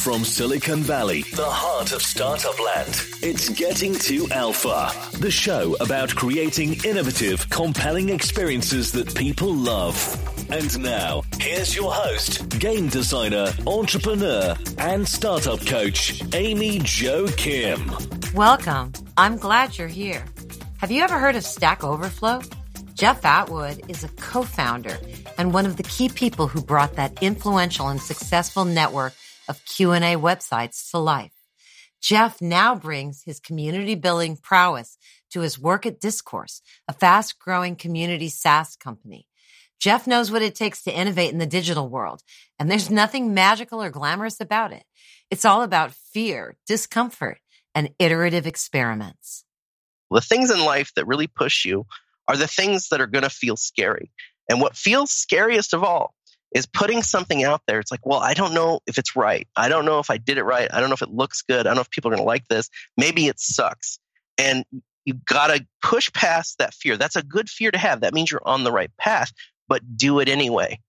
[0.00, 6.14] From Silicon Valley, the heart of startup land, it's Getting to Alpha, the show about
[6.14, 9.94] creating innovative, compelling experiences that people love.
[10.50, 17.92] And now, here's your host, game designer, entrepreneur, and startup coach, Amy Jo Kim.
[18.32, 18.94] Welcome.
[19.18, 20.24] I'm glad you're here.
[20.78, 22.40] Have you ever heard of Stack Overflow?
[22.94, 24.98] Jeff Atwood is a co-founder
[25.36, 29.12] and one of the key people who brought that influential and successful network
[29.50, 31.32] of Q&A websites to life.
[32.00, 34.96] Jeff now brings his community building prowess
[35.32, 39.26] to his work at Discourse, a fast growing community SaaS company.
[39.80, 42.22] Jeff knows what it takes to innovate in the digital world,
[42.58, 44.84] and there's nothing magical or glamorous about it.
[45.30, 47.40] It's all about fear, discomfort,
[47.74, 49.44] and iterative experiments.
[50.10, 51.86] The things in life that really push you
[52.28, 54.12] are the things that are going to feel scary.
[54.48, 56.14] And what feels scariest of all
[56.52, 57.78] is putting something out there.
[57.80, 59.46] It's like, well, I don't know if it's right.
[59.56, 60.68] I don't know if I did it right.
[60.72, 61.60] I don't know if it looks good.
[61.60, 62.68] I don't know if people are going to like this.
[62.96, 63.98] Maybe it sucks.
[64.36, 64.64] And
[65.04, 66.96] you got to push past that fear.
[66.96, 68.00] That's a good fear to have.
[68.00, 69.32] That means you're on the right path,
[69.68, 70.80] but do it anyway.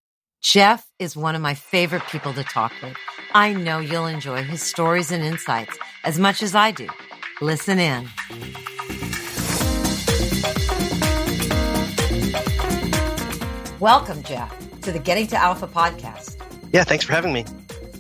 [0.42, 2.98] Jeff is one of my favorite people to talk with.
[3.34, 6.88] I know you'll enjoy his stories and insights as much as I do.
[7.42, 8.10] Listen in.
[13.80, 16.38] Welcome, Jeff, to the Getting to Alpha podcast.
[16.74, 17.46] Yeah, thanks for having me.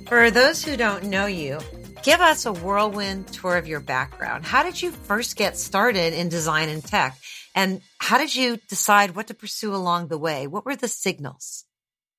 [0.07, 1.59] For those who don't know you,
[2.03, 4.45] give us a whirlwind tour of your background.
[4.45, 7.17] How did you first get started in design and tech?
[7.53, 10.47] And how did you decide what to pursue along the way?
[10.47, 11.65] What were the signals?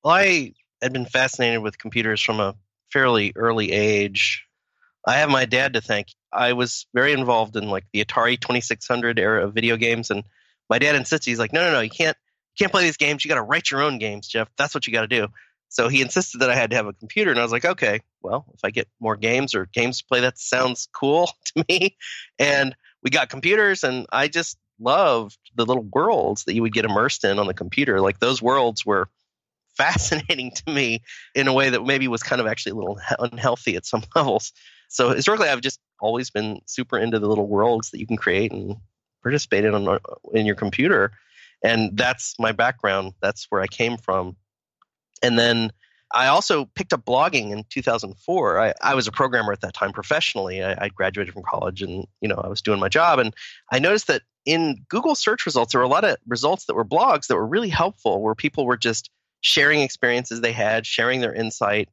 [0.03, 2.55] Well, I had been fascinated with computers from a
[2.91, 4.45] fairly early age.
[5.05, 6.07] I have my dad to thank.
[6.31, 10.23] I was very involved in like the Atari 2600 era of video games, and
[10.69, 12.17] my dad insisted he's like, no, no, no, you can't
[12.57, 13.23] can't play these games.
[13.23, 14.49] You got to write your own games, Jeff.
[14.57, 15.27] That's what you got to do.
[15.69, 18.01] So he insisted that I had to have a computer, and I was like, okay,
[18.21, 21.97] well, if I get more games or games to play, that sounds cool to me.
[22.37, 26.85] And we got computers, and I just loved the little worlds that you would get
[26.85, 27.99] immersed in on the computer.
[27.99, 29.09] Like those worlds were
[29.77, 31.01] fascinating to me
[31.33, 34.53] in a way that maybe was kind of actually a little unhealthy at some levels.
[34.89, 38.51] So historically, I've just always been super into the little worlds that you can create
[38.51, 38.75] and
[39.23, 39.97] participate in on, uh,
[40.33, 41.13] in your computer
[41.63, 43.13] and that's my background.
[43.21, 44.35] That's where I came from.
[45.21, 45.71] And then
[46.13, 48.59] I also picked up blogging in 2004.
[48.59, 50.63] I, I was a programmer at that time professionally.
[50.63, 53.17] I, I, graduated from college, and you know I was doing my job.
[53.17, 53.33] And
[53.71, 56.85] I noticed that in Google search results, there were a lot of results that were
[56.85, 59.09] blogs that were really helpful, where people were just
[59.41, 61.89] sharing experiences they had, sharing their insight.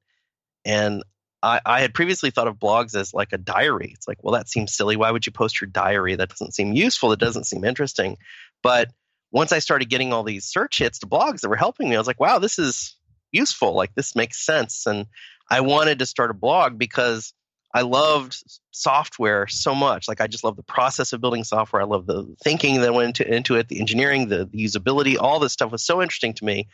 [0.65, 1.03] And
[1.43, 3.93] I, I had previously thought of blogs as like a diary.
[3.95, 4.97] It's like, well, that seems silly.
[4.97, 6.15] Why would you post your diary?
[6.15, 7.09] That doesn't seem useful.
[7.09, 8.19] That doesn't seem interesting.
[8.63, 8.91] But
[9.33, 11.99] once I started getting all these search hits to blogs that were helping me, I
[11.99, 12.97] was like, wow, this is
[13.33, 13.75] useful.
[13.75, 14.87] Like this makes sense.
[14.87, 15.07] And
[15.49, 17.33] I wanted to start a blog because
[17.73, 18.43] I loved
[18.73, 20.09] software so much.
[20.09, 21.83] Like I just love the process of building software.
[21.83, 25.39] I love the thinking that went into, into it, the engineering, the, the usability, all
[25.39, 26.69] this stuff was so interesting to me.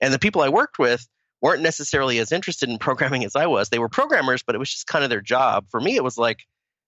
[0.00, 1.06] And the people I worked with
[1.40, 3.70] weren't necessarily as interested in programming as I was.
[3.70, 5.66] They were programmers, but it was just kind of their job.
[5.70, 6.40] For me, it was like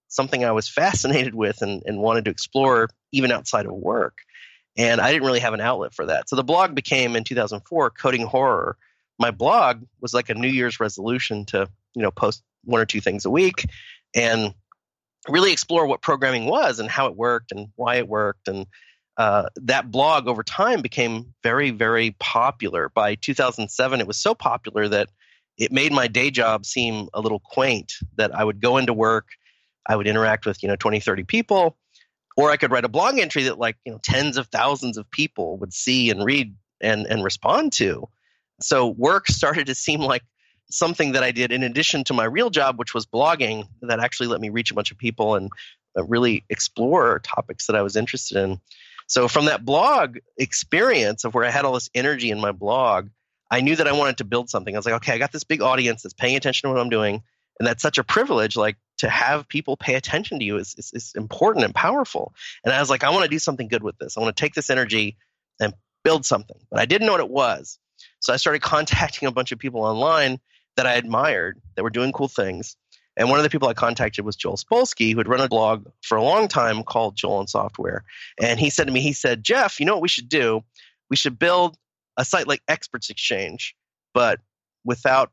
[0.09, 4.19] something I was fascinated with and, and wanted to explore even outside of work
[4.77, 6.29] and I didn't really have an outlet for that.
[6.29, 8.77] So the blog became in 2004 Coding Horror.
[9.19, 13.01] My blog was like a New Year's resolution to you know post one or two
[13.01, 13.67] things a week
[14.15, 14.55] and
[15.29, 18.67] really explore what programming was and how it worked and why it worked and
[19.17, 24.89] uh, that blog over time became very very popular by 2007 it was so popular
[24.89, 25.09] that
[25.57, 29.29] it made my day job seem a little quaint that i would go into work
[29.87, 31.77] i would interact with you know 20 30 people
[32.37, 35.11] or I could write a blog entry that like you know tens of thousands of
[35.11, 38.09] people would see and read and and respond to.
[38.61, 40.23] So work started to seem like
[40.71, 44.29] something that I did in addition to my real job, which was blogging, that actually
[44.29, 45.51] let me reach a bunch of people and
[45.97, 48.61] uh, really explore topics that I was interested in.
[49.07, 53.11] So from that blog experience of where I had all this energy in my blog,
[53.51, 54.75] I knew that I wanted to build something.
[54.75, 56.89] I was like, okay, I got this big audience that's paying attention to what I'm
[56.89, 57.23] doing,
[57.59, 58.57] and that's such a privilege.
[58.57, 62.35] Like to have people pay attention to you is, is, is important and powerful.
[62.65, 64.17] And I was like, I want to do something good with this.
[64.17, 65.19] I want to take this energy
[65.61, 65.75] and
[66.05, 66.57] build something.
[66.71, 67.79] But I didn't know what it was.
[68.21, 70.41] So I started contacting a bunch of people online
[70.77, 72.77] that I admired that were doing cool things.
[73.15, 75.87] And one of the people I contacted was Joel Spolsky, who had run a blog
[76.03, 78.05] for a long time called Joel on Software.
[78.41, 80.65] And he said to me, he said, Jeff, you know what we should do?
[81.11, 81.77] We should build
[82.17, 83.77] a site like Experts Exchange,
[84.15, 84.41] but
[84.83, 85.31] without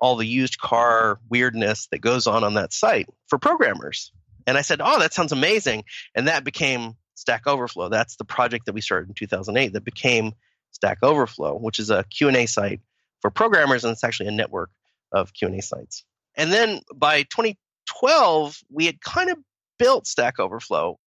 [0.00, 4.12] all the used car weirdness that goes on on that site for programmers.
[4.46, 7.88] And I said, "Oh, that sounds amazing." And that became Stack Overflow.
[7.90, 10.32] That's the project that we started in 2008 that became
[10.72, 12.80] Stack Overflow, which is a Q&A site
[13.20, 14.70] for programmers and it's actually a network
[15.12, 16.04] of Q&A sites.
[16.36, 19.38] And then by 2012, we had kind of
[19.78, 20.98] built Stack Overflow.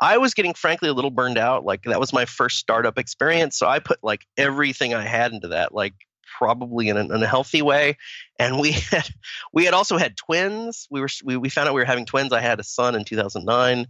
[0.00, 1.64] I was getting frankly a little burned out.
[1.64, 3.58] Like that was my first startup experience.
[3.58, 5.94] So I put like everything I had into that, like
[6.38, 7.96] probably in an unhealthy way.
[8.38, 9.08] And we had
[9.52, 10.86] we had also had twins.
[10.90, 12.32] We were we, we found out we were having twins.
[12.32, 13.86] I had a son in 2009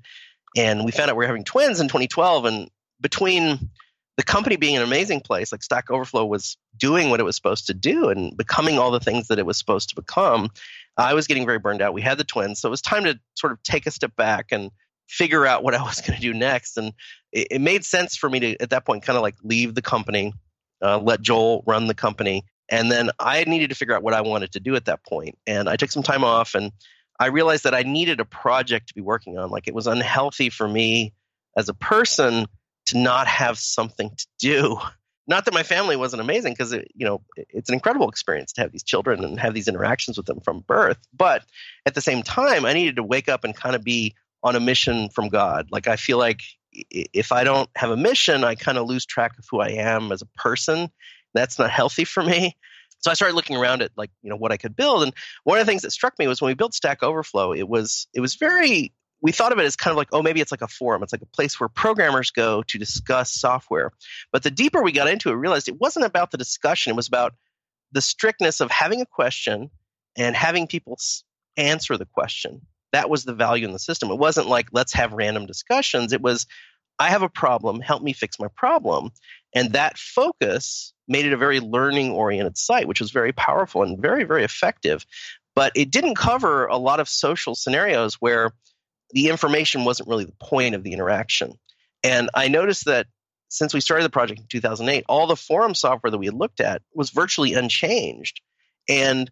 [0.56, 3.70] and we found out we were having twins in 2012 and between
[4.16, 7.66] the company being an amazing place, like Stack Overflow was doing what it was supposed
[7.66, 10.50] to do and becoming all the things that it was supposed to become,
[10.96, 11.92] I was getting very burned out.
[11.92, 14.52] We had the twins, so it was time to sort of take a step back
[14.52, 14.70] and
[15.06, 16.78] figure out what I was going to do next.
[16.78, 16.92] And
[17.32, 19.82] it, it, made sense for me to, at that point, kind of like leave the
[19.82, 20.32] company,
[20.82, 22.44] uh, let Joel run the company.
[22.68, 25.38] And then I needed to figure out what I wanted to do at that point.
[25.46, 26.72] And I took some time off and
[27.18, 29.50] I realized that I needed a project to be working on.
[29.50, 31.14] Like it was unhealthy for me
[31.56, 32.46] as a person
[32.86, 34.78] to not have something to do.
[35.28, 38.70] Not that my family wasn't amazing because you know it's an incredible experience to have
[38.70, 40.98] these children and have these interactions with them from birth.
[41.12, 41.42] But
[41.84, 44.14] at the same time, I needed to wake up and kind of be
[44.44, 45.68] on a mission from God.
[45.72, 46.42] Like I feel like
[46.90, 50.12] if I don't have a mission, I kind of lose track of who I am
[50.12, 50.90] as a person.
[51.34, 52.56] That's not healthy for me.
[53.00, 55.12] So I started looking around at like you know what I could build, and
[55.44, 58.08] one of the things that struck me was when we built Stack Overflow, it was
[58.14, 58.92] it was very
[59.22, 61.02] we thought of it as kind of like, oh, maybe it's like a forum.
[61.02, 63.92] It's like a place where programmers go to discuss software.
[64.30, 66.90] But the deeper we got into it, we realized it wasn't about the discussion.
[66.90, 67.34] It was about
[67.92, 69.70] the strictness of having a question
[70.16, 70.98] and having people
[71.56, 72.62] answer the question.
[72.96, 74.10] That was the value in the system.
[74.10, 76.14] It wasn't like, let's have random discussions.
[76.14, 76.46] It was,
[76.98, 79.10] I have a problem, help me fix my problem.
[79.54, 84.00] And that focus made it a very learning oriented site, which was very powerful and
[84.00, 85.04] very, very effective.
[85.54, 88.52] But it didn't cover a lot of social scenarios where
[89.10, 91.58] the information wasn't really the point of the interaction.
[92.02, 93.08] And I noticed that
[93.50, 96.60] since we started the project in 2008, all the forum software that we had looked
[96.62, 98.40] at was virtually unchanged.
[98.88, 99.30] And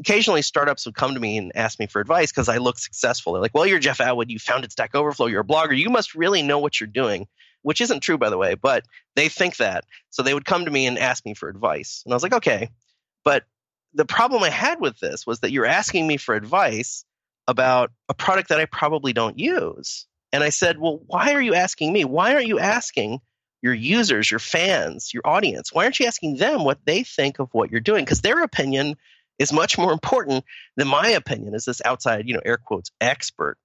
[0.00, 3.32] occasionally startups would come to me and ask me for advice because I look successful.
[3.32, 4.30] They're like, well, you're Jeff Atwood.
[4.30, 5.26] You founded Stack Overflow.
[5.26, 5.76] You're a blogger.
[5.76, 7.28] You must really know what you're doing,
[7.62, 9.84] which isn't true, by the way, but they think that.
[10.08, 12.02] So they would come to me and ask me for advice.
[12.04, 12.70] And I was like, okay.
[13.24, 13.44] But
[13.94, 17.04] the problem I had with this was that you're asking me for advice
[17.46, 20.06] about a product that I probably don't use.
[20.32, 22.04] And I said, Well, why are you asking me?
[22.04, 23.18] Why aren't you asking
[23.62, 25.72] your users, your fans, your audience?
[25.72, 28.04] Why aren't you asking them what they think of what you're doing?
[28.04, 28.96] Because their opinion
[29.40, 30.44] is much more important
[30.76, 33.56] than my opinion as this outside, you know, air quotes, expert.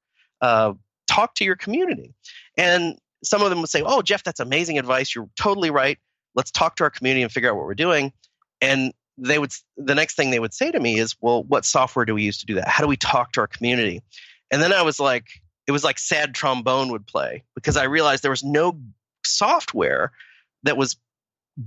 [0.42, 0.74] Uh,
[1.07, 2.16] talk to your community.
[2.57, 5.13] And some of them would say, Oh, Jeff, that's amazing advice.
[5.13, 6.00] You're totally right.
[6.33, 8.13] Let's talk to our community and figure out what we're doing.
[8.62, 12.06] And they would the next thing they would say to me is, "Well, what software
[12.06, 12.68] do we use to do that?
[12.68, 14.01] How do we talk to our community?"
[14.51, 15.28] And then I was like,
[15.68, 18.80] it was like sad trombone would play because I realized there was no
[19.25, 20.12] software
[20.63, 20.98] that was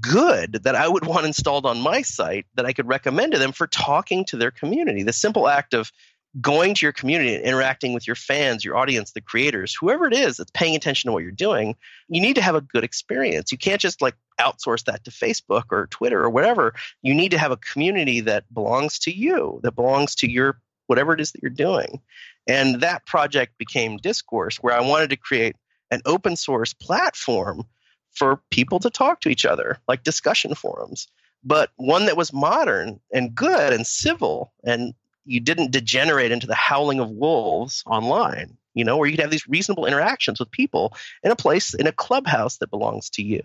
[0.01, 3.53] good that I would want installed on my site that I could recommend to them
[3.53, 5.03] for talking to their community.
[5.03, 5.93] The simple act of
[6.41, 10.13] going to your community and interacting with your fans, your audience, the creators, whoever it
[10.13, 11.75] is that's paying attention to what you're doing,
[12.09, 13.51] you need to have a good experience.
[13.51, 16.75] You can't just like outsource that to Facebook or Twitter or whatever.
[17.03, 21.13] You need to have a community that belongs to you, that belongs to your whatever
[21.13, 22.01] it is that you're doing.
[22.47, 25.57] And that project became Discourse, where I wanted to create
[25.91, 27.65] an open source platform
[28.15, 31.09] for people to talk to each other, like discussion forums,
[31.45, 34.95] but one that was modern and good and civil and
[35.25, 39.31] you didn't degenerate into the howling of wolves online, you know, where you could have
[39.31, 43.43] these reasonable interactions with people in a place, in a clubhouse that belongs to you.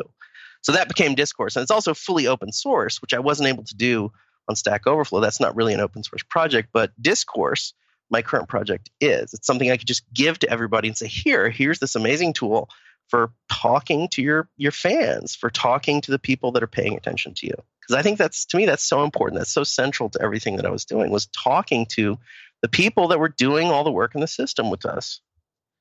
[0.62, 1.56] So that became discourse.
[1.56, 4.12] And it's also fully open source, which I wasn't able to do
[4.48, 5.20] on Stack Overflow.
[5.20, 7.74] That's not really an open source project, but discourse,
[8.10, 9.34] my current project is.
[9.34, 12.70] It's something I could just give to everybody and say, here, here's this amazing tool
[13.14, 17.36] for talking to your your fans, for talking to the people that are paying attention
[17.36, 19.40] to you because I think that's to me that's so important.
[19.40, 22.18] That's so central to everything that I was doing was talking to
[22.64, 25.22] the people that were doing all the work in the system with us.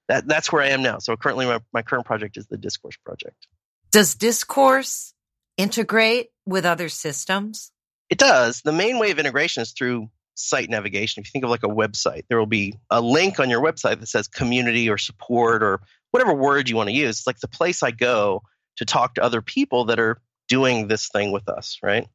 [0.08, 0.98] That that's where I am now.
[0.98, 3.46] So currently, my, my current project is the Discourse project.
[3.92, 5.14] Does Discourse
[5.56, 7.72] integrate with other systems?
[8.10, 8.60] It does.
[8.60, 11.22] The main way of integration is through site navigation.
[11.22, 14.00] If you think of like a website, there will be a link on your website
[14.00, 15.80] that says community or support or
[16.12, 17.18] whatever word you want to use.
[17.18, 18.42] It's like the place I go
[18.76, 22.06] to talk to other people that are doing this thing with us, right?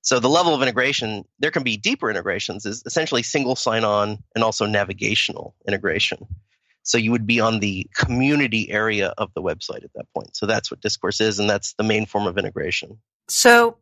[0.00, 4.42] So the level of integration, there can be deeper integrations, is essentially single sign-on and
[4.42, 6.26] also navigational integration.
[6.82, 10.34] So you would be on the community area of the website at that point.
[10.34, 12.98] So that's what Discourse is, and that's the main form of integration.
[13.28, 13.78] So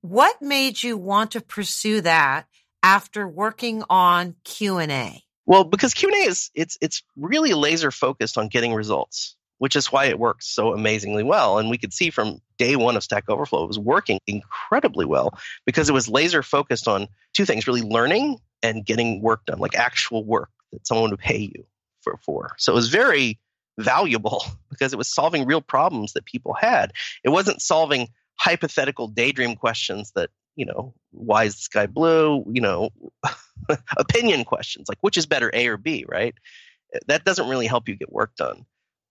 [0.00, 2.46] what made you want to pursue that
[2.82, 5.22] after working on Q&A?
[5.46, 10.06] Well, because Q&A is it's it's really laser focused on getting results which is why
[10.06, 11.58] it works so amazingly well.
[11.58, 15.38] And we could see from day one of Stack Overflow, it was working incredibly well
[15.64, 19.76] because it was laser focused on two things really learning and getting work done, like
[19.76, 21.64] actual work that someone would pay you
[22.00, 22.18] for.
[22.26, 22.56] for.
[22.58, 23.38] So it was very
[23.78, 26.92] valuable because it was solving real problems that people had.
[27.22, 32.44] It wasn't solving hypothetical daydream questions that, you know, why is the sky blue?
[32.52, 32.90] You know,
[33.96, 36.34] opinion questions like which is better, A or B, right?
[36.94, 38.64] Eh, that doesn't really help you get work done.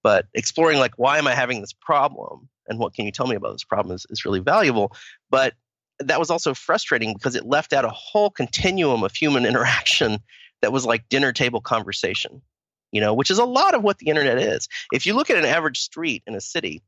[0.03, 3.36] But exploring like why am I having this problem and what can you tell me
[3.36, 4.95] about this problem is, is really valuable.
[5.29, 5.53] But
[6.00, 10.19] that was also frustrating because it left out a whole continuum of human interaction
[10.62, 12.41] that was like dinner table conversation,
[12.91, 14.67] you know, which is a lot of what the internet is.
[14.91, 16.81] If you look at an average street in a city,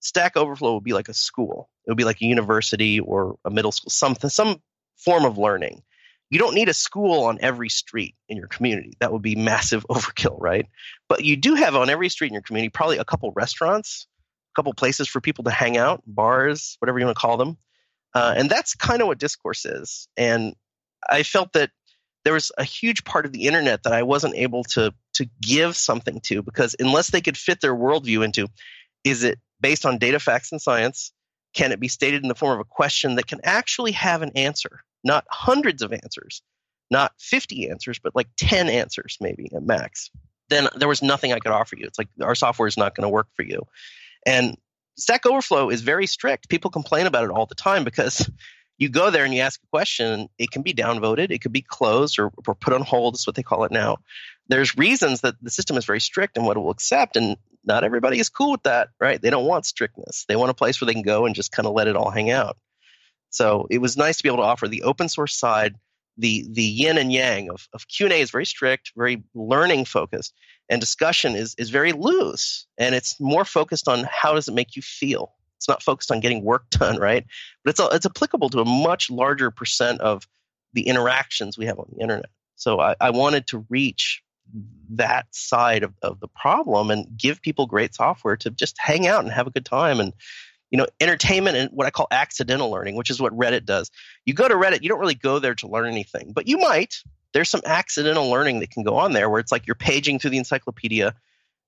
[0.00, 1.68] Stack Overflow would be like a school.
[1.90, 4.62] It would be like a university or a middle school, something, some
[4.96, 5.82] form of learning.
[6.30, 8.92] You don't need a school on every street in your community.
[9.00, 10.66] That would be massive overkill, right?
[11.08, 14.06] But you do have on every street in your community probably a couple restaurants,
[14.52, 17.58] a couple places for people to hang out, bars, whatever you want to call them.
[18.14, 20.06] Uh, and that's kind of what discourse is.
[20.16, 20.54] And
[21.08, 21.70] I felt that
[22.24, 25.76] there was a huge part of the internet that I wasn't able to to give
[25.76, 28.46] something to because unless they could fit their worldview into,
[29.02, 31.12] is it based on data, facts, and science?
[31.52, 34.32] Can it be stated in the form of a question that can actually have an
[34.36, 36.42] answer, not hundreds of answers,
[36.90, 40.10] not 50 answers, but like 10 answers maybe at max?
[40.48, 41.86] Then there was nothing I could offer you.
[41.86, 43.62] It's like our software is not going to work for you.
[44.26, 44.56] And
[44.96, 46.48] Stack Overflow is very strict.
[46.48, 48.28] People complain about it all the time because
[48.80, 51.62] you go there and you ask a question, it can be downvoted, it could be
[51.62, 53.98] closed or, or put on hold, is what they call it now.
[54.48, 57.84] There's reasons that the system is very strict and what it will accept, and not
[57.84, 59.20] everybody is cool with that, right?
[59.20, 60.24] They don't want strictness.
[60.28, 62.10] They want a place where they can go and just kind of let it all
[62.10, 62.56] hang out.
[63.30, 65.76] So it was nice to be able to offer the open source side
[66.20, 70.34] the the yin and yang of, of q&a is very strict very learning focused
[70.68, 74.76] and discussion is is very loose and it's more focused on how does it make
[74.76, 77.26] you feel it's not focused on getting work done right
[77.64, 80.28] but it's it's applicable to a much larger percent of
[80.72, 84.22] the interactions we have on the internet so i, I wanted to reach
[84.90, 89.22] that side of, of the problem and give people great software to just hang out
[89.22, 90.12] and have a good time and
[90.70, 93.90] you know, entertainment and what I call accidental learning, which is what Reddit does.
[94.24, 97.02] You go to Reddit, you don't really go there to learn anything, but you might.
[97.32, 100.30] There's some accidental learning that can go on there where it's like you're paging through
[100.30, 101.14] the encyclopedia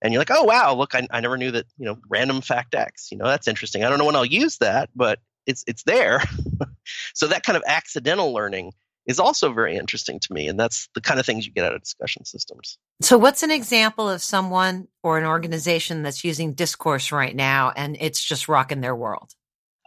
[0.00, 2.74] and you're like, oh, wow, look, I, I never knew that, you know, random fact
[2.74, 3.84] X, you know, that's interesting.
[3.84, 6.20] I don't know when I'll use that, but it's, it's there.
[7.14, 8.72] so that kind of accidental learning
[9.06, 10.49] is also very interesting to me.
[10.49, 12.78] And that's the kind of things you get out of discussion systems.
[13.00, 17.97] So, what's an example of someone or an organization that's using discourse right now and
[18.00, 19.32] it's just rocking their world?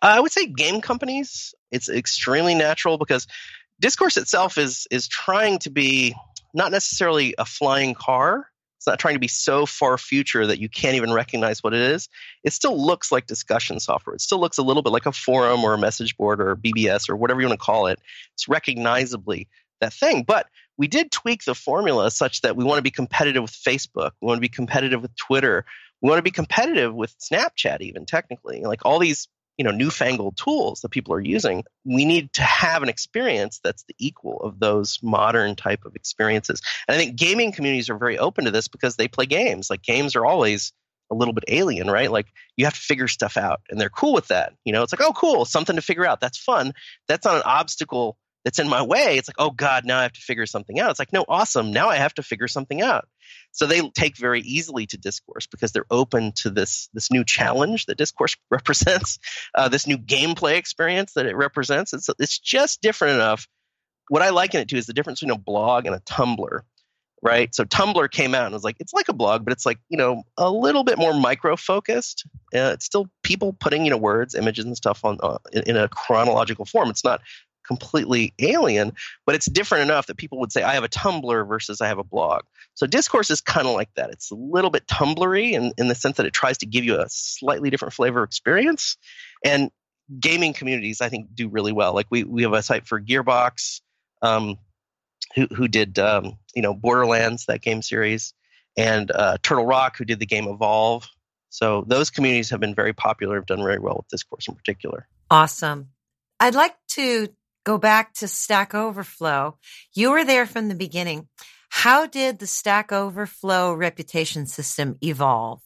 [0.02, 1.54] Uh, I would say game companies.
[1.72, 3.28] It's extremely natural because
[3.80, 6.16] discourse itself is is trying to be
[6.54, 8.48] not necessarily a flying car,
[8.86, 11.82] it's not trying to be so far future that you can't even recognize what it
[11.82, 12.08] is.
[12.44, 14.16] It still looks like discussion software.
[14.16, 17.10] It still looks a little bit like a forum or a message board or BBS
[17.10, 18.00] or whatever you want to call it.
[18.36, 19.48] It's recognizably
[19.82, 20.22] that thing.
[20.22, 20.46] But
[20.78, 24.12] we did tweak the formula such that we want to be competitive with Facebook.
[24.22, 25.66] We want to be competitive with Twitter.
[26.04, 28.62] We want to be competitive with Snapchat, even technically.
[28.62, 29.28] Like all these
[29.58, 33.84] you know newfangled tools that people are using we need to have an experience that's
[33.84, 36.62] the equal of those modern type of experiences.
[36.88, 39.70] And i think gaming communities are very open to this because they play games.
[39.70, 40.74] Like games are always
[41.12, 42.12] a little bit alien right?
[42.12, 44.54] Like you have to figure stuff out and they're cool with that.
[44.66, 46.20] You know it's like oh cool something to figure out.
[46.20, 46.74] That's fun.
[47.08, 50.14] That's not an obstacle that's in my way, it's like, oh God, now I have
[50.14, 50.92] to figure something out.
[50.92, 51.72] It's like, no, awesome.
[51.72, 53.08] Now I have to figure something out.
[53.52, 57.88] So they take very easily to discourse because they're open to this this new challenge
[57.88, 59.18] that discourse represents,
[59.56, 61.92] uh, this new gameplay experience that it represents.
[61.94, 63.48] It's it's just different enough.
[64.10, 66.60] What I liken it to is the difference between a blog and a Tumblr,
[67.24, 67.56] right?
[67.56, 69.98] So Tumblr came out and was like, it's like a blog, but it's like you
[69.98, 72.28] know a little bit more micro focused.
[72.54, 75.78] Uh, it's still people putting you know words, images, and stuff on uh, in, in
[75.78, 76.92] a chronological form.
[76.92, 77.22] It's not
[77.68, 78.94] completely alien,
[79.26, 81.98] but it's different enough that people would say, I have a Tumblr versus I have
[81.98, 82.44] a blog.
[82.74, 84.10] So discourse is kind of like that.
[84.10, 87.00] It's a little bit Tumblry in, in the sense that it tries to give you
[87.00, 88.98] a slightly different flavor experience.
[89.44, 89.72] And
[90.20, 91.94] gaming communities, I think, do really well.
[91.94, 93.82] Like we, we have a site for Gearbox,
[94.22, 94.58] um,
[95.36, 98.34] who, who did, um, you know, Borderlands, that game series,
[98.78, 101.08] and uh, Turtle Rock, who did the game Evolve.
[101.50, 105.08] So those communities have been very popular, have done very well with discourse in particular.
[105.32, 105.90] Awesome.
[106.40, 107.30] I'd like to
[107.66, 109.58] go back to Stack Overflow.
[109.94, 111.28] You were there from the beginning.
[111.70, 115.62] How did the Stack Overflow reputation system evolve?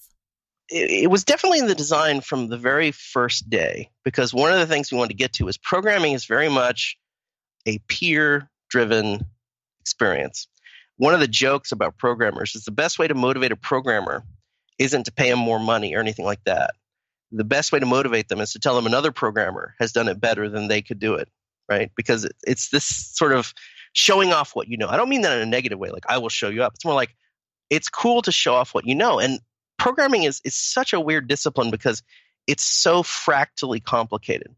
[0.70, 4.68] It, was definitely in the design from the very first day because one of the
[4.68, 6.98] things we wanted to get to is programming is very much
[7.66, 9.26] a peer driven
[9.82, 10.48] experience.
[10.98, 14.24] One of the jokes about programmers is the best way to motivate a programmer
[14.78, 16.72] isn't to pay them more money or anything like that.
[17.32, 20.22] The best way to motivate them is to tell them another programmer has done it
[20.22, 21.30] better than they could do it
[21.70, 21.92] right?
[21.96, 23.54] Because it's this sort of
[23.94, 24.88] showing off what you know.
[24.88, 26.74] I don't mean that in a negative way, like I will show you up.
[26.76, 27.16] It's more like
[27.70, 29.20] it's cool to show off what you know.
[29.20, 29.40] And
[29.78, 32.04] programming is is such a weird discipline because
[32.48, 34.54] it's so fractally complicated.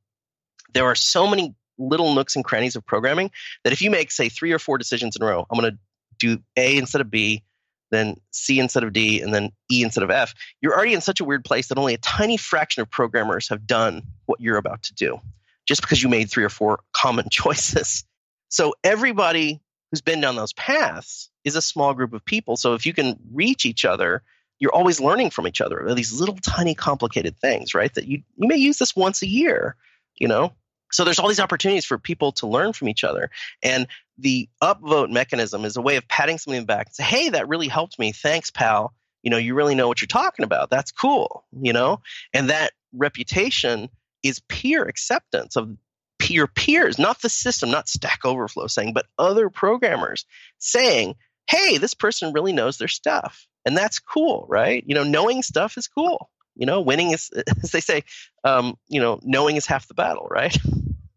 [0.73, 3.31] There are so many little nooks and crannies of programming
[3.63, 5.77] that if you make say three or four decisions in a row, I'm going to
[6.17, 7.43] do A instead of B,
[7.89, 11.19] then C instead of D, and then E instead of F, you're already in such
[11.19, 14.83] a weird place that only a tiny fraction of programmers have done what you're about
[14.83, 15.19] to do
[15.67, 18.03] just because you made three or four common choices.
[18.49, 22.57] So everybody who's been down those paths is a small group of people.
[22.57, 24.23] So if you can reach each other,
[24.59, 25.93] you're always learning from each other.
[25.95, 27.93] These little tiny complicated things, right?
[27.93, 29.75] That you you may use this once a year,
[30.15, 30.53] you know.
[30.91, 33.31] So there's all these opportunities for people to learn from each other.
[33.63, 37.47] And the upvote mechanism is a way of patting something back and say, hey, that
[37.47, 38.11] really helped me.
[38.11, 38.93] Thanks, pal.
[39.23, 40.69] You know, you really know what you're talking about.
[40.69, 42.01] That's cool, you know?
[42.33, 43.89] And that reputation
[44.21, 45.75] is peer acceptance of
[46.21, 50.25] peer peers, not the system, not Stack Overflow saying, but other programmers
[50.59, 51.15] saying,
[51.49, 53.47] hey, this person really knows their stuff.
[53.65, 54.83] And that's cool, right?
[54.85, 56.29] You know, knowing stuff is cool.
[56.55, 57.31] You know, winning is,
[57.63, 58.03] as they say,
[58.43, 60.55] um, you know, knowing is half the battle, right?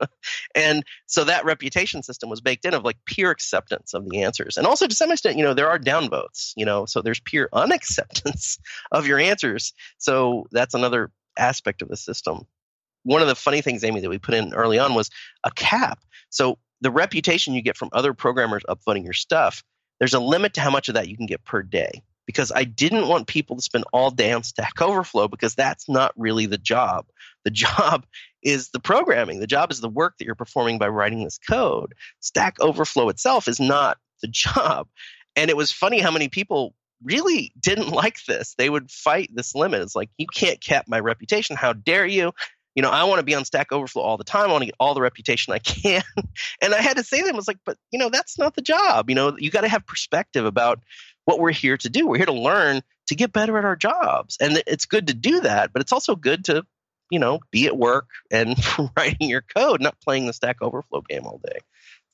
[0.54, 4.56] and so that reputation system was baked in of like peer acceptance of the answers.
[4.56, 7.50] And also to some extent, you know, there are downvotes, you know, so there's peer
[7.52, 8.58] unacceptance
[8.90, 9.74] of your answers.
[9.98, 12.46] So that's another aspect of the system.
[13.04, 15.10] One of the funny things, Amy, that we put in early on was
[15.44, 16.00] a cap.
[16.30, 19.62] So the reputation you get from other programmers upvoting your stuff,
[19.98, 22.64] there's a limit to how much of that you can get per day because I
[22.64, 26.58] didn't want people to spend all day on Stack Overflow because that's not really the
[26.58, 27.06] job.
[27.44, 28.06] The job
[28.42, 29.40] is the programming.
[29.40, 31.94] The job is the work that you're performing by writing this code.
[32.20, 34.88] Stack Overflow itself is not the job.
[35.36, 38.54] And it was funny how many people really didn't like this.
[38.56, 39.82] They would fight this limit.
[39.82, 41.56] It's like, you can't cap my reputation.
[41.56, 42.32] How dare you?
[42.74, 44.48] You know, I want to be on Stack Overflow all the time.
[44.48, 46.02] I want to get all the reputation I can.
[46.60, 48.54] and I had to say to them, I was like, but, you know, that's not
[48.54, 49.08] the job.
[49.08, 50.80] You know, you got to have perspective about
[51.24, 52.06] what we're here to do.
[52.06, 54.36] We're here to learn to get better at our jobs.
[54.40, 56.64] And it's good to do that, but it's also good to,
[57.10, 58.56] you know, be at work and
[58.96, 61.58] writing your code, not playing the Stack Overflow game all day.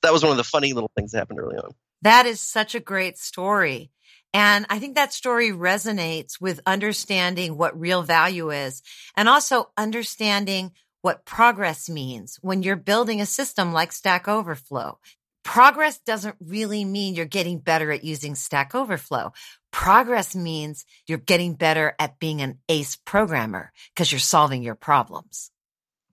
[0.02, 1.74] That was one of the funny little things that happened early on.
[2.02, 3.90] That is such a great story.
[4.32, 8.82] And I think that story resonates with understanding what real value is
[9.16, 14.98] and also understanding what progress means when you're building a system like Stack Overflow.
[15.42, 19.32] Progress doesn't really mean you're getting better at using Stack Overflow.
[19.72, 25.50] Progress means you're getting better at being an ace programmer because you're solving your problems.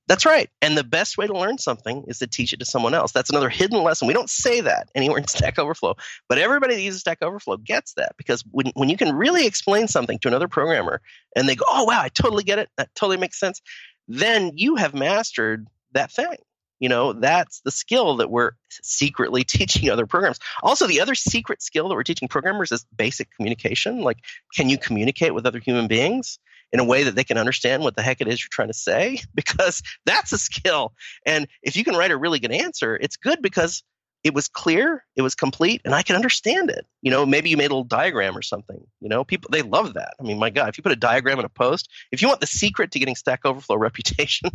[0.08, 0.50] That's right.
[0.62, 3.12] And the best way to learn something is to teach it to someone else.
[3.12, 4.08] That's another hidden lesson.
[4.08, 5.96] We don't say that anywhere in Stack Overflow,
[6.30, 9.88] but everybody that uses Stack Overflow gets that because when, when you can really explain
[9.88, 11.02] something to another programmer
[11.36, 12.70] and they go, oh, wow, I totally get it.
[12.78, 13.62] That totally makes sense.
[14.08, 16.38] Then you have mastered that thing.
[16.80, 20.40] You know, that's the skill that we're secretly teaching other programs.
[20.64, 24.02] Also, the other secret skill that we're teaching programmers is basic communication.
[24.02, 24.20] Like,
[24.56, 26.40] can you communicate with other human beings
[26.72, 28.74] in a way that they can understand what the heck it is you're trying to
[28.74, 29.20] say?
[29.36, 30.94] Because that's a skill.
[31.26, 33.84] And if you can write a really good answer, it's good because
[34.24, 36.86] it was clear, it was complete, and I can understand it.
[37.02, 38.86] You know, maybe you made a little diagram or something.
[39.00, 40.16] You know, people they love that.
[40.20, 42.42] I mean, my God, if you put a diagram in a post, if you want
[42.42, 44.50] the secret to getting Stack Overflow reputation,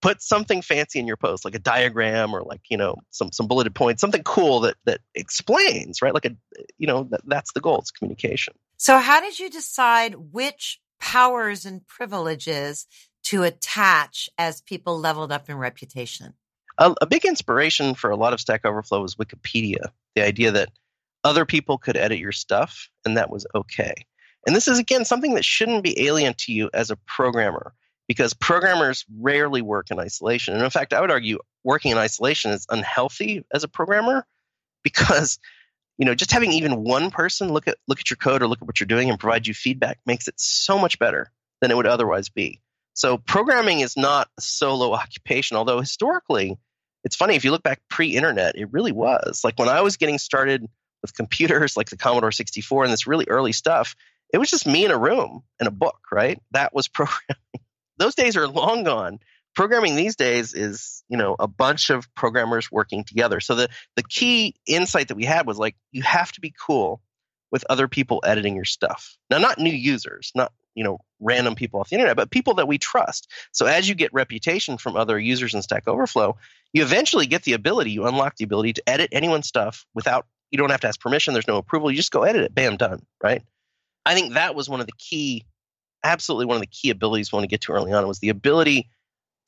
[0.00, 3.46] put something fancy in your post like a diagram or like you know some some
[3.46, 6.36] bulleted points something cool that that explains right like a
[6.78, 11.64] you know that, that's the goal it's communication so how did you decide which powers
[11.64, 12.86] and privileges
[13.24, 16.34] to attach as people leveled up in reputation
[16.78, 20.70] a, big inspiration for a lot of stack overflow was wikipedia the idea that
[21.24, 23.94] other people could edit your stuff and that was okay
[24.46, 27.74] and this is again something that shouldn't be alien to you as a programmer
[28.08, 30.54] because programmers rarely work in isolation.
[30.54, 34.26] And in fact, I would argue working in isolation is unhealthy as a programmer
[34.82, 35.38] because
[35.98, 38.62] you know just having even one person look at look at your code or look
[38.62, 41.30] at what you're doing and provide you feedback makes it so much better
[41.60, 42.60] than it would otherwise be.
[42.94, 46.56] So programming is not a solo occupation, although historically
[47.04, 49.42] it's funny if you look back pre-internet, it really was.
[49.44, 50.68] Like when I was getting started
[51.02, 53.94] with computers like the Commodore 64 and this really early stuff,
[54.32, 56.40] it was just me in a room and a book, right?
[56.52, 57.36] That was programming
[57.98, 59.18] those days are long gone.
[59.58, 63.40] Programming these days is, you know, a bunch of programmers working together.
[63.40, 67.00] So the the key insight that we had was like you have to be cool
[67.50, 69.16] with other people editing your stuff.
[69.28, 72.68] Now not new users, not, you know, random people off the internet, but people that
[72.68, 73.32] we trust.
[73.50, 76.36] So as you get reputation from other users in Stack Overflow,
[76.72, 80.58] you eventually get the ability, you unlock the ability to edit anyone's stuff without you
[80.58, 83.04] don't have to ask permission, there's no approval, you just go edit it, bam, done,
[83.20, 83.42] right?
[84.06, 85.46] I think that was one of the key
[86.04, 88.28] absolutely one of the key abilities we want to get to early on was the
[88.28, 88.88] ability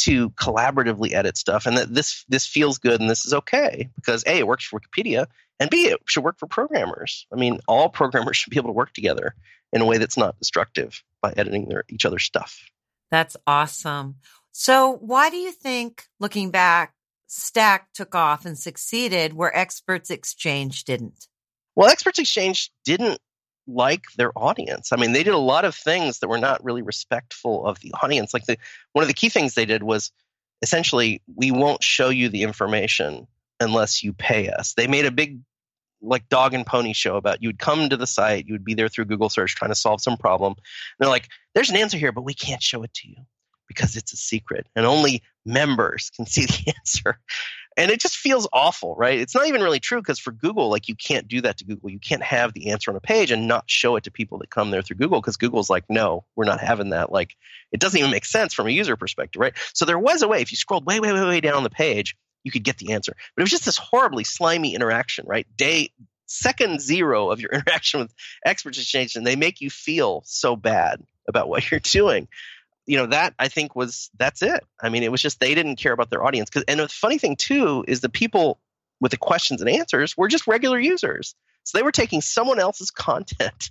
[0.00, 4.24] to collaboratively edit stuff and that this this feels good and this is okay because
[4.26, 5.26] a it works for wikipedia
[5.58, 7.26] and b it should work for programmers.
[7.32, 9.34] I mean all programmers should be able to work together
[9.72, 12.58] in a way that's not destructive by editing their each other's stuff.
[13.10, 14.16] That's awesome.
[14.52, 16.94] So why do you think looking back
[17.26, 21.28] stack took off and succeeded where experts exchange didn't?
[21.76, 23.20] Well experts exchange didn't
[23.70, 24.92] like their audience.
[24.92, 27.92] I mean, they did a lot of things that were not really respectful of the
[28.02, 28.34] audience.
[28.34, 28.58] Like the
[28.92, 30.12] one of the key things they did was
[30.62, 33.26] essentially we won't show you the information
[33.58, 34.74] unless you pay us.
[34.74, 35.40] They made a big
[36.02, 38.74] like dog and pony show about you would come to the site, you would be
[38.74, 40.52] there through Google search trying to solve some problem.
[40.52, 40.64] And
[40.98, 43.16] they're like, there's an answer here, but we can't show it to you
[43.68, 47.20] because it's a secret and only members can see the answer
[47.76, 49.18] and it just feels awful right?
[49.18, 51.90] It's not even really true because for google like you can't do that to google.
[51.90, 54.50] You can't have the answer on a page and not show it to people that
[54.50, 57.12] come there through google because google's like no we're not having that.
[57.12, 57.36] Like
[57.72, 59.54] it doesn't even make sense from a user perspective right?
[59.72, 62.16] So there was a way if you scrolled way way way way down the page
[62.42, 63.14] you could get the answer.
[63.36, 65.46] But it was just this horribly slimy interaction right?
[65.56, 65.90] Day
[66.26, 71.02] second zero of your interaction with experts exchange and they make you feel so bad
[71.28, 72.28] about what you're doing
[72.90, 74.64] you know that I think was that's it.
[74.82, 76.50] I mean, it was just they didn't care about their audience.
[76.66, 78.58] And the funny thing too is the people
[79.00, 81.36] with the questions and answers were just regular users.
[81.62, 83.70] So they were taking someone else's content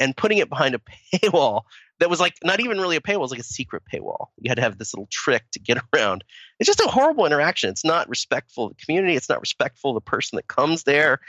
[0.00, 0.80] and putting it behind a
[1.14, 1.64] paywall
[2.00, 4.28] that was like not even really a paywall, it was like a secret paywall.
[4.38, 6.24] You had to have this little trick to get around.
[6.58, 7.68] It's just a horrible interaction.
[7.68, 9.14] It's not respectful of the community.
[9.14, 11.20] It's not respectful of the person that comes there.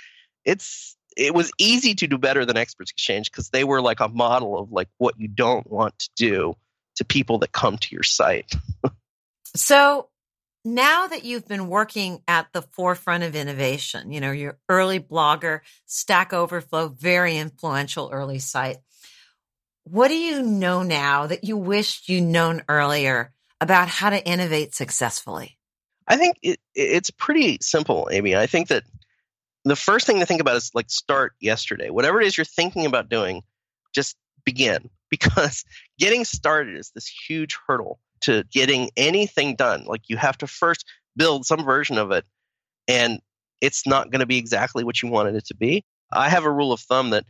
[0.46, 4.08] It's it was easy to do better than Experts Exchange because they were like a
[4.08, 6.56] model of like what you don't want to do
[6.96, 8.54] to people that come to your site.
[9.56, 10.10] so
[10.64, 15.62] now that you've been working at the forefront of innovation, you know, your early blogger,
[15.86, 18.78] Stack Overflow, very influential early site.
[19.84, 23.32] What do you know now that you wished you known earlier
[23.62, 25.58] about how to innovate successfully?
[26.08, 28.36] I think it, it's pretty simple, Amy.
[28.36, 28.84] I think that
[29.64, 31.90] the first thing to think about is like start yesterday.
[31.90, 33.44] Whatever it is you're thinking about doing,
[33.94, 35.64] just begin because
[36.00, 39.86] getting started is this huge hurdle to getting anything done.
[39.86, 42.26] Like you have to first build some version of it,
[42.88, 43.20] and
[43.62, 45.84] it's not going to be exactly what you wanted it to be.
[46.12, 47.26] I have a rule of thumb that,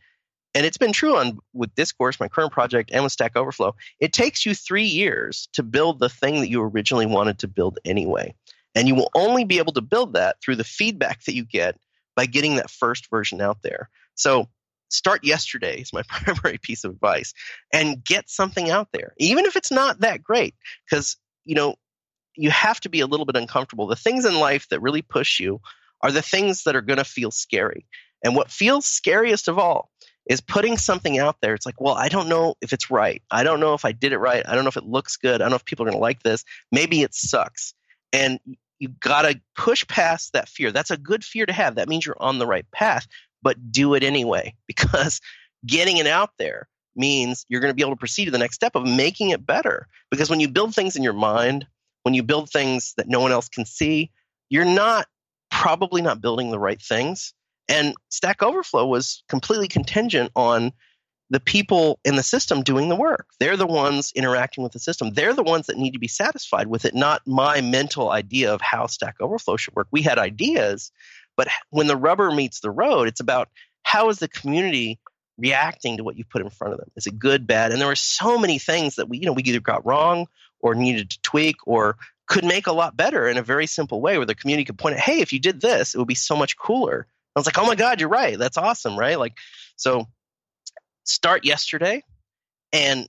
[0.53, 3.75] and it's been true on with Discourse, my current project, and with Stack Overflow.
[3.99, 7.79] It takes you three years to build the thing that you originally wanted to build
[7.85, 8.35] anyway,
[8.73, 11.77] and you will only be able to build that through the feedback that you get
[12.15, 13.89] by getting that first version out there.
[14.15, 14.47] So
[14.89, 17.33] start yesterday is my primary piece of advice
[17.73, 20.55] and get something out there even if it's not that great
[20.89, 21.75] because you know
[22.35, 23.87] you have to be a little bit uncomfortable.
[23.87, 25.61] The things in life that really push you
[26.01, 27.85] are the things that are going to feel scary.
[28.23, 29.89] And what feels scariest of all
[30.29, 31.53] is putting something out there.
[31.53, 33.21] It's like well i don't know if it's right.
[33.29, 34.43] I don't know if i did it right.
[34.47, 35.35] I don't know if it looks good.
[35.35, 36.43] I don't know if people are going to like this.
[36.71, 37.73] Maybe it sucks.
[38.11, 38.39] And
[38.79, 40.71] you got to push past that fear.
[40.71, 41.75] That's a good fear to have.
[41.75, 43.07] That means you're on the right path
[43.45, 45.21] but do it anyway because
[45.65, 48.55] getting it out there means you're going to be able to proceed to the next
[48.55, 49.87] step of making it better.
[50.09, 51.67] Because when you build things in your mind,
[52.03, 54.11] when you build things that no one else can see,
[54.49, 55.07] you're not
[55.51, 57.33] probably not building the right things.
[57.67, 60.71] And Stack Overflow was completely contingent on
[61.29, 63.27] the people in the system doing the work.
[63.39, 65.11] They're the ones interacting with the system.
[65.11, 68.61] They're the ones that need to be satisfied with it, not my mental idea of
[68.61, 69.87] how Stack Overflow should work.
[69.91, 70.91] We had ideas,
[71.35, 73.49] but when the rubber meets the road, it's about
[73.83, 74.99] how is the community
[75.37, 76.89] reacting to what you put in front of them?
[76.95, 77.71] Is it good, bad?
[77.71, 80.27] And there were so many things that we, you know, we either got wrong
[80.59, 84.17] or needed to tweak or could make a lot better in a very simple way
[84.17, 86.35] where the community could point out, hey, if you did this, it would be so
[86.35, 87.05] much cooler.
[87.35, 88.39] I was like, oh my God, you're right.
[88.39, 89.19] That's awesome, right?
[89.19, 89.33] Like,
[89.75, 90.07] so
[91.03, 92.01] start yesterday
[92.71, 93.07] and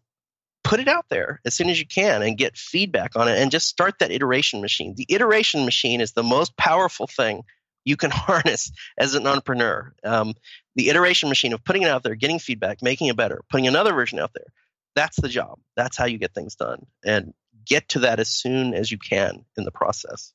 [0.64, 3.52] put it out there as soon as you can and get feedback on it and
[3.52, 4.94] just start that iteration machine.
[4.96, 7.44] The iteration machine is the most powerful thing
[7.86, 9.94] you can harness as an entrepreneur.
[10.04, 10.34] Um,
[10.74, 13.94] the iteration machine of putting it out there, getting feedback, making it better, putting another
[13.94, 14.52] version out there.
[14.94, 15.58] That's the job.
[15.76, 16.86] That's how you get things done.
[17.04, 17.32] And
[17.64, 20.32] get to that as soon as you can in the process.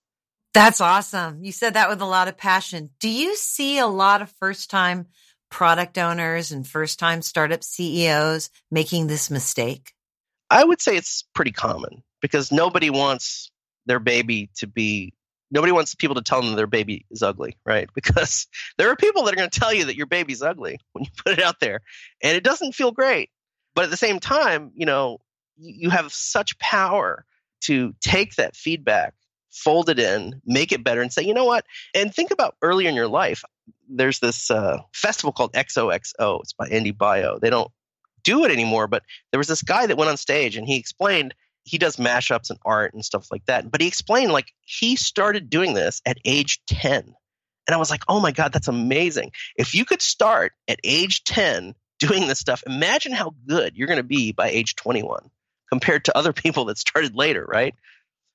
[0.54, 1.44] That's awesome.
[1.44, 2.90] You said that with a lot of passion.
[3.00, 5.08] Do you see a lot of first time
[5.50, 9.94] product owners and first time startup CEOs making this mistake?
[10.50, 13.52] I would say it's pretty common because nobody wants
[13.86, 15.14] their baby to be
[15.52, 17.90] nobody wants people to tell them their baby is ugly, right?
[17.96, 21.04] Because there are people that are going to tell you that your baby's ugly when
[21.04, 21.82] you put it out there,
[22.24, 23.30] and it doesn't feel great.
[23.76, 25.20] But at the same time, you know,
[25.58, 27.26] you have such power
[27.62, 29.14] to take that feedback,
[29.52, 31.66] fold it in, make it better, and say, you know what?
[31.94, 33.44] And think about earlier in your life.
[33.88, 36.42] There's this uh, festival called XOXO.
[36.42, 37.40] It's by Andy Baio.
[37.40, 37.72] They don't
[38.24, 41.34] do it anymore, but there was this guy that went on stage and he explained
[41.64, 43.70] he does mashups and art and stuff like that.
[43.70, 47.16] But he explained like he started doing this at age 10.
[47.68, 49.32] And I was like, oh my God, that's amazing.
[49.56, 53.98] If you could start at age 10 doing this stuff, imagine how good you're going
[53.98, 55.30] to be by age 21
[55.70, 57.76] compared to other people that started later, right?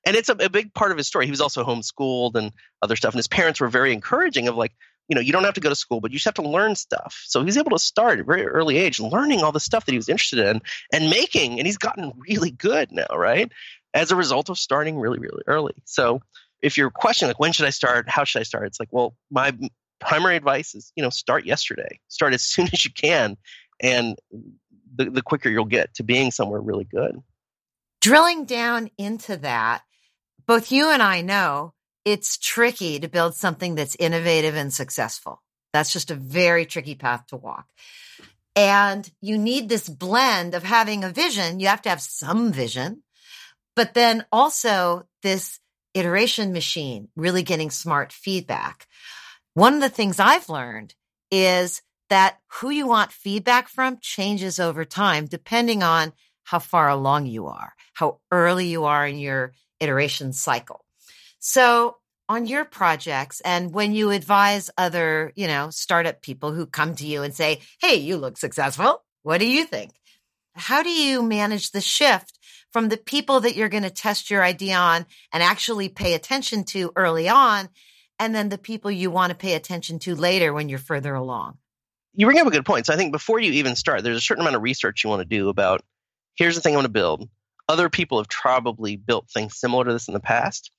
[0.05, 1.25] And it's a, a, big part of his story.
[1.25, 3.13] He was also homeschooled and other stuff.
[3.13, 4.73] And his parents were very encouraging of like,
[5.09, 6.75] you know, you don't have to go to school, but you just have to learn
[6.75, 7.23] stuff.
[7.27, 9.93] So he's able to start at a very early age, learning all the stuff that
[9.93, 13.51] he was interested in and making, and he's gotten really good now, right?
[13.95, 15.75] As a result of starting really, really early.
[15.85, 16.21] So
[16.61, 18.67] if you're questioning like when should I start, how should I start?
[18.67, 19.57] It's like, well, my
[20.01, 22.01] primary advice is, you know, start yesterday.
[22.09, 23.37] Start as soon as you can,
[23.81, 24.19] and
[24.95, 27.23] the, the quicker you'll get to being somewhere really good.
[28.01, 29.83] Drilling down into that,
[30.47, 31.75] both you and I know
[32.07, 35.43] it's tricky to build something that's innovative and successful.
[35.73, 37.67] That's just a very tricky path to walk.
[38.55, 41.59] And you need this blend of having a vision.
[41.61, 43.03] You have to have some vision,
[43.75, 45.59] but then also this
[45.95, 48.87] iteration machine, really getting smart feedback.
[49.55, 50.95] One of the things I've learned
[51.33, 56.13] is that who you want feedback from changes over time, depending on
[56.45, 60.86] how far along you are, how early you are in your iteration cycle.
[61.39, 61.97] So
[62.29, 67.07] on your projects and when you advise other, you know, startup people who come to
[67.07, 69.05] you and say, Hey, you look successful.
[69.23, 69.93] What do you think?
[70.55, 72.39] How do you manage the shift
[72.73, 76.65] from the people that you're going to test your idea on and actually pay attention
[76.65, 77.69] to early on,
[78.19, 81.59] and then the people you want to pay attention to later when you're further along?
[82.15, 82.87] You bring up a good point.
[82.87, 85.21] So I think before you even start, there's a certain amount of research you want
[85.21, 85.83] to do about
[86.37, 87.29] here's the thing I want to build.
[87.69, 90.71] Other people have probably built things similar to this in the past,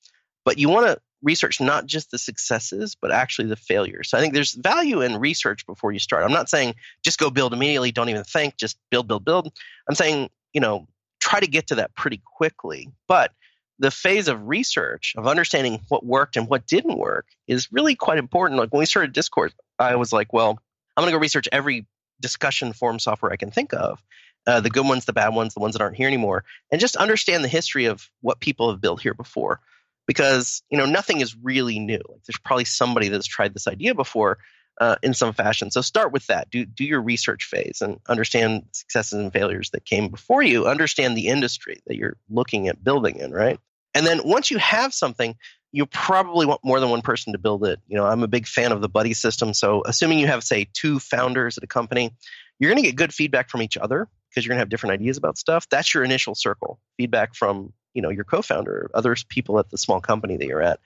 [0.47, 4.09] but you want to research not just the successes, but actually the failures.
[4.09, 6.23] So I think there's value in research before you start.
[6.23, 9.51] I'm not saying just go build immediately, don't even think, just build, build, build.
[9.89, 10.87] I'm saying, you know,
[11.19, 12.87] try to get to that pretty quickly.
[13.09, 13.33] But
[13.77, 18.17] the phase of research, of understanding what worked and what didn't work, is really quite
[18.17, 18.57] important.
[18.57, 20.57] Like when we started Discord, I was like, well,
[20.95, 21.87] I'm going to go research every
[22.21, 24.01] discussion forum software I can think of.
[24.45, 26.95] Uh, the good ones, the bad ones, the ones that aren't here anymore, and just
[26.95, 29.59] understand the history of what people have built here before
[30.07, 32.01] because you know nothing is really new.
[32.09, 34.39] Like there's probably somebody that's tried this idea before
[34.79, 35.71] uh, in some fashion.
[35.71, 36.49] So start with that.
[36.49, 40.65] Do do your research phase and understand successes and failures that came before you.
[40.67, 43.59] Understand the industry that you're looking at building in, right?
[43.93, 45.35] And then once you have something,
[45.71, 47.79] you probably want more than one person to build it.
[47.87, 49.53] You know, I'm a big fan of the buddy system.
[49.53, 52.13] So assuming you have say two founders at a company,
[52.59, 54.93] you're going to get good feedback from each other because you're going to have different
[54.93, 55.67] ideas about stuff.
[55.69, 56.79] That's your initial circle.
[56.97, 60.79] Feedback from you know your co-founder other people at the small company that you're at.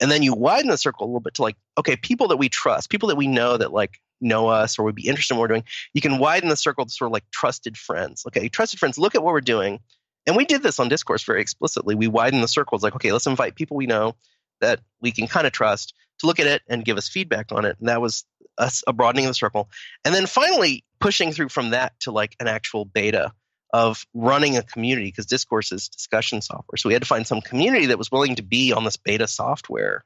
[0.00, 2.50] And then you widen the circle a little bit to like okay people that we
[2.50, 5.44] trust people that we know that like know us or would be interested in what
[5.44, 8.24] we're doing you can widen the circle to sort of like trusted friends.
[8.26, 9.80] Okay trusted friends look at what we're doing.
[10.26, 11.94] And we did this on discourse very explicitly.
[11.94, 14.14] We widen the circle it's like okay let's invite people we know
[14.60, 17.64] that we can kind of trust to look at it and give us feedback on
[17.64, 17.76] it.
[17.80, 18.24] And that was
[18.58, 19.70] us a broadening of the circle.
[20.04, 23.32] And then finally pushing through from that to like an actual beta
[23.72, 26.76] of running a community because discourse is discussion software.
[26.76, 29.28] So we had to find some community that was willing to be on this beta
[29.28, 30.04] software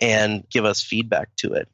[0.00, 1.68] and give us feedback to it.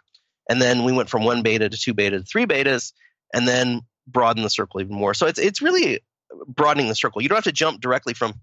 [0.48, 2.92] And then we went from one beta to two beta to three betas
[3.32, 5.14] and then broaden the circle even more.
[5.14, 6.00] So it's it's really
[6.46, 7.22] broadening the circle.
[7.22, 8.34] You don't have to jump directly from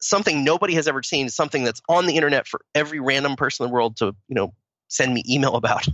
[0.00, 3.70] something nobody has ever seen, something that's on the internet for every random person in
[3.70, 4.54] the world to, you know,
[4.94, 5.86] send me email about.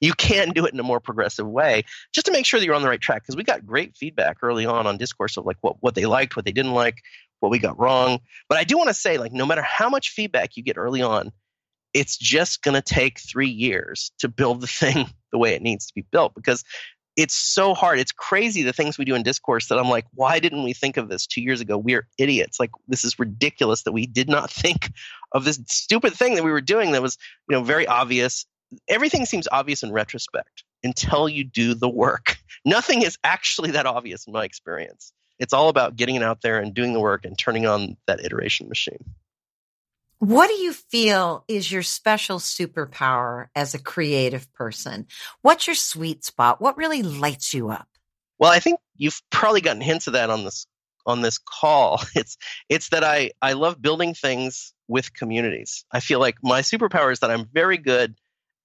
[0.00, 2.74] you can do it in a more progressive way just to make sure that you're
[2.74, 5.56] on the right track because we got great feedback early on on discourse of like
[5.60, 7.02] what, what they liked, what they didn't like,
[7.40, 8.20] what we got wrong.
[8.48, 11.02] But I do want to say like no matter how much feedback you get early
[11.02, 11.32] on,
[11.94, 15.86] it's just going to take 3 years to build the thing the way it needs
[15.86, 16.64] to be built because
[17.16, 17.98] it's so hard.
[17.98, 20.98] It's crazy the things we do in discourse that I'm like, why didn't we think
[20.98, 21.78] of this two years ago?
[21.78, 22.60] We're idiots.
[22.60, 24.92] Like this is ridiculous that we did not think
[25.32, 27.16] of this stupid thing that we were doing that was,
[27.48, 28.44] you know, very obvious.
[28.88, 32.36] Everything seems obvious in retrospect until you do the work.
[32.64, 35.12] Nothing is actually that obvious in my experience.
[35.38, 38.24] It's all about getting it out there and doing the work and turning on that
[38.24, 39.04] iteration machine.
[40.18, 45.06] What do you feel is your special superpower as a creative person?
[45.42, 46.60] What's your sweet spot?
[46.60, 47.88] What really lights you up?
[48.38, 50.66] Well, I think you've probably gotten hints of that on this
[51.04, 52.02] on this call.
[52.14, 55.84] It's it's that I I love building things with communities.
[55.92, 58.14] I feel like my superpower is that I'm very good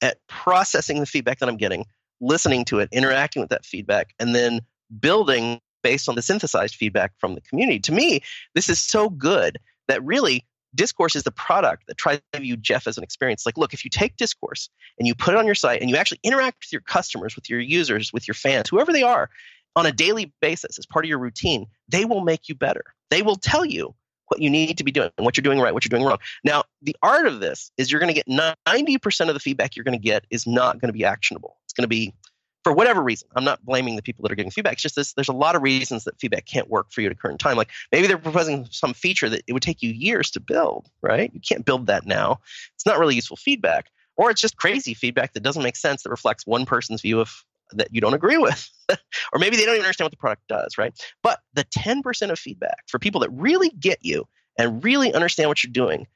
[0.02, 1.86] at processing the feedback that I'm getting,
[2.22, 4.62] listening to it, interacting with that feedback, and then
[5.00, 7.80] building based on the synthesized feedback from the community.
[7.80, 8.22] To me,
[8.56, 12.58] this is so good that really discourse is the product that tries to give you
[12.58, 15.46] jeff as an experience like look if you take discourse and you put it on
[15.46, 18.70] your site and you actually interact with your customers with your users with your fans
[18.70, 19.30] whoever they are
[19.76, 23.22] on a daily basis as part of your routine they will make you better they
[23.22, 23.94] will tell you
[24.32, 26.18] what you need to be doing, what you're doing right, what you're doing wrong.
[26.46, 29.84] Now, the art of this is you're going to get 90% of the feedback you're
[29.84, 31.58] going to get is not going to be actionable.
[31.66, 32.14] It's going to be
[32.64, 33.28] for whatever reason.
[33.36, 34.74] I'm not blaming the people that are giving feedback.
[34.74, 37.12] It's just this, there's a lot of reasons that feedback can't work for you at
[37.12, 37.58] a current time.
[37.58, 41.32] Like maybe they're proposing some feature that it would take you years to build, right?
[41.34, 42.40] You can't build that now.
[42.76, 43.88] It's not really useful feedback.
[44.18, 47.44] Or it's just crazy feedback that doesn't make sense that reflects one person's view of
[47.74, 48.70] that you don't agree with.
[48.90, 50.94] or maybe they don't even understand what the product does, right?
[51.24, 55.64] But the 10% of feedback for people that really get you and really understand what
[55.64, 56.08] you're doing,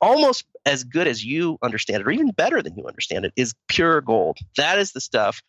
[0.00, 3.54] almost as good as you understand it, or even better than you understand it, is
[3.68, 4.38] pure gold.
[4.56, 5.42] That is the stuff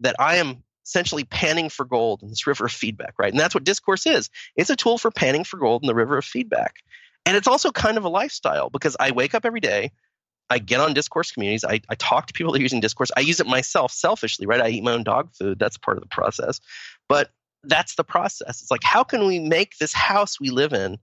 [0.00, 3.32] that I am essentially panning for gold in this river of feedback, right?
[3.32, 4.30] And that's what discourse is.
[4.54, 6.76] It's a tool for panning for gold in the river of feedback.
[7.24, 9.90] And it's also kind of a lifestyle because I wake up every day,
[10.48, 13.10] I get on discourse communities, I, I talk to people that are using discourse.
[13.16, 14.60] I use it myself selfishly, right?
[14.60, 15.58] I eat my own dog food.
[15.58, 16.60] That's part of the process.
[17.08, 17.30] But
[17.64, 18.62] that's the process.
[18.62, 20.98] It's like, how can we make this house we live in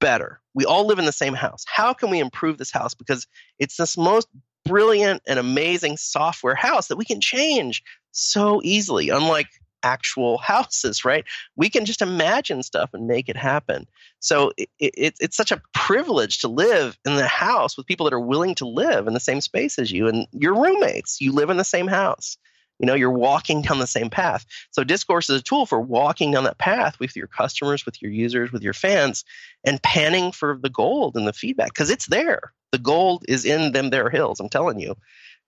[0.00, 0.40] better?
[0.52, 1.64] We all live in the same house.
[1.66, 2.92] How can we improve this house?
[2.92, 3.26] Because
[3.58, 4.28] it's this most
[4.64, 9.48] brilliant and amazing software house that we can change so easily, unlike
[9.82, 11.24] actual houses, right?
[11.56, 13.86] We can just imagine stuff and make it happen.
[14.18, 18.14] So it, it, it's such a privilege to live in the house with people that
[18.14, 21.20] are willing to live in the same space as you and your roommates.
[21.20, 22.38] You live in the same house.
[22.80, 24.44] You know, you're walking down the same path.
[24.72, 28.10] So discourse is a tool for walking down that path with your customers, with your
[28.10, 29.24] users, with your fans,
[29.62, 32.52] and panning for the gold and the feedback because it's there.
[32.74, 34.96] The gold is in them there hills, I'm telling you.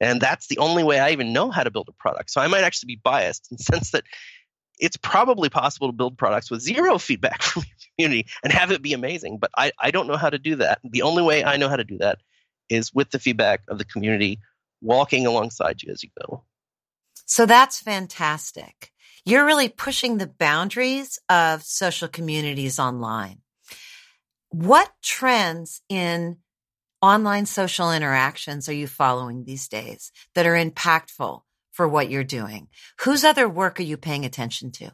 [0.01, 2.31] And that's the only way I even know how to build a product.
[2.31, 4.05] So I might actually be biased in the sense that
[4.79, 8.81] it's probably possible to build products with zero feedback from your community and have it
[8.81, 9.39] be amazing.
[9.39, 10.79] But I, I don't know how to do that.
[10.85, 12.19] The only way I know how to do that
[12.69, 14.39] is with the feedback of the community
[14.81, 16.45] walking alongside you as you go.
[17.25, 18.93] So that's fantastic.
[19.25, 23.41] You're really pushing the boundaries of social communities online.
[24.51, 26.37] What trends in
[27.03, 32.69] online social interactions are you following these days that are impactful for what you're doing?
[33.01, 34.93] Whose other work are you paying attention to?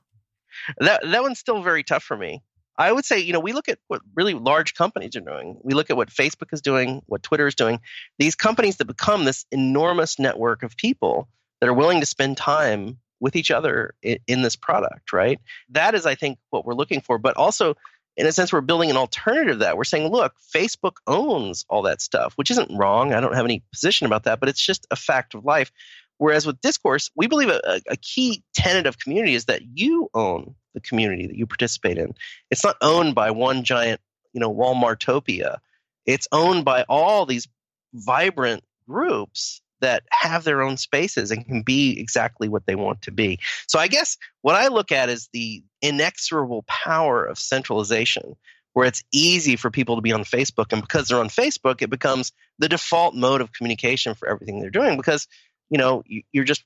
[0.79, 2.43] That that one's still very tough for me.
[2.77, 5.59] I would say, you know, we look at what really large companies are doing.
[5.63, 7.81] We look at what Facebook is doing, what Twitter is doing.
[8.19, 11.29] These companies that become this enormous network of people
[11.61, 15.39] that are willing to spend time with each other in, in this product, right?
[15.71, 17.19] That is, I think, what we're looking for.
[17.19, 17.77] But also,
[18.17, 19.77] in a sense, we're building an alternative that.
[19.77, 23.13] We're saying, look, Facebook owns all that stuff, which isn't wrong.
[23.13, 25.73] I don't have any position about that, but it's just a fact of life.
[26.19, 30.55] Whereas with discourse, we believe a, a, key tenet of community is that you own
[30.75, 32.15] the community that you participate in.
[32.51, 34.01] It's not owned by one giant,
[34.33, 35.59] you know, Walmartopia.
[36.07, 37.49] It's owned by all these
[37.95, 43.11] vibrant groups that have their own spaces and can be exactly what they want to
[43.11, 43.39] be.
[43.69, 48.37] So I guess what I look at is the inexorable power of centralization
[48.73, 51.91] where it's easy for people to be on Facebook and because they're on Facebook it
[51.91, 55.27] becomes the default mode of communication for everything they're doing because
[55.69, 56.65] you know you're just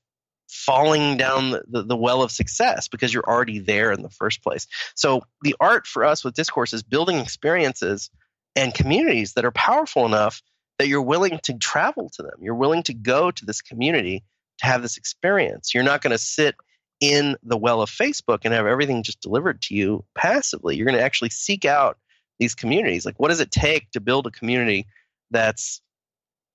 [0.49, 4.45] falling down the, the, the, well of success because you're already there in the first
[4.45, 4.69] place.
[4.95, 8.11] So the art for us with discourse is building experiences
[8.55, 10.41] and communities that are powerful enough
[10.79, 12.39] that you're willing to travel to them.
[12.41, 14.25] You're willing to go to this community
[14.59, 15.75] to have this experience.
[15.75, 16.55] You're not going to sit
[17.01, 20.77] in the well of Facebook and have everything just delivered to you passively.
[20.77, 21.99] You're going to actually seek out
[22.39, 23.05] these communities.
[23.05, 24.87] Like, what does it take to build a community
[25.31, 25.81] that's,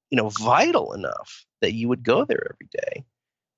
[0.10, 3.06] you know, vital enough that you would go there every day?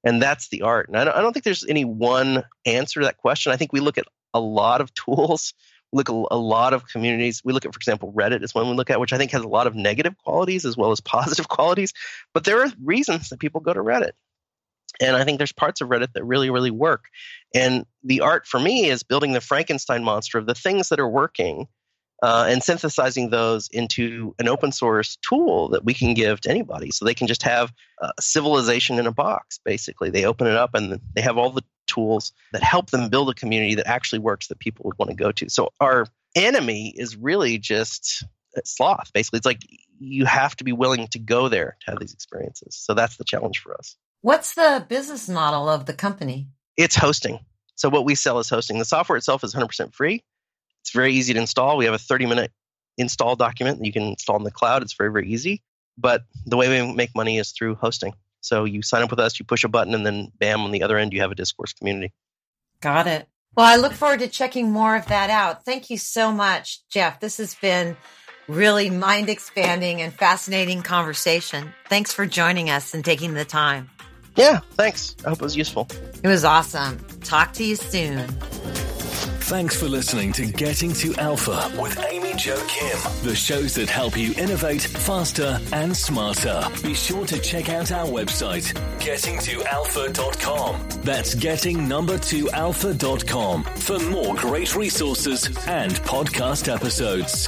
[0.03, 0.89] And that's the art.
[0.89, 3.53] And I don't, I don't think there's any one answer to that question.
[3.53, 5.53] I think we look at a lot of tools
[5.93, 7.41] look at a lot of communities.
[7.43, 9.43] We look at, for example, Reddit is one we look at, which I think has
[9.43, 11.93] a lot of negative qualities as well as positive qualities.
[12.33, 14.11] But there are reasons that people go to Reddit.
[15.01, 17.05] And I think there's parts of Reddit that really, really work.
[17.53, 21.09] And the art for me is building the Frankenstein monster of the things that are
[21.09, 21.67] working
[22.21, 26.89] uh, and synthesizing those into an open source tool that we can give to anybody.
[26.91, 30.09] So they can just have a civilization in a box, basically.
[30.09, 33.33] They open it up and they have all the tools that help them build a
[33.33, 35.49] community that actually works that people would want to go to.
[35.49, 38.23] So our enemy is really just
[38.57, 39.11] uh, sloth.
[39.13, 39.61] Basically, it's like
[39.99, 42.75] you have to be willing to go there to have these experiences.
[42.75, 43.95] So that's the challenge for us.
[44.21, 46.47] What's the business model of the company?
[46.77, 47.39] It's hosting.
[47.75, 48.79] So what we sell is hosting.
[48.79, 50.23] The software itself is 100% free.
[50.81, 51.77] It's very easy to install.
[51.77, 52.51] We have a 30 minute
[52.97, 54.81] install document that you can install in the cloud.
[54.81, 55.61] It's very, very easy.
[55.97, 58.13] But the way we make money is through hosting.
[58.43, 60.83] So you sign up with us, you push a button, and then bam, on the
[60.83, 62.13] other end, you have a discourse community.
[62.81, 63.27] Got it.
[63.55, 65.63] Well, I look forward to checking more of that out.
[65.63, 67.19] Thank you so much, Jeff.
[67.19, 67.95] This has been
[68.47, 71.73] really mind expanding and fascinating conversation.
[71.87, 73.89] Thanks for joining us and taking the time.
[74.35, 75.15] Yeah, thanks.
[75.25, 75.87] I hope it was useful.
[76.23, 76.99] It was awesome.
[77.21, 78.27] Talk to you soon.
[79.47, 82.97] Thanks for listening to Getting to Alpha with Amy Jo Kim.
[83.23, 86.63] The shows that help you innovate faster and smarter.
[86.81, 91.01] Be sure to check out our website, gettingtoalpha.com.
[91.03, 97.47] That's getting number two alpha.com for more great resources and podcast episodes.